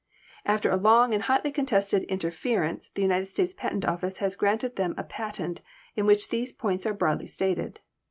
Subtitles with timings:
[0.47, 4.95] "After a long and hotly contested interference, the United States Patent Office has granted them
[4.97, 5.61] a patent
[5.95, 7.81] in which these points are broadly stated.